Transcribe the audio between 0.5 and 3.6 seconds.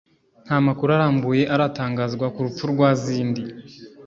makuru arambuye aratangazwa ku rupfu rwa Zindzi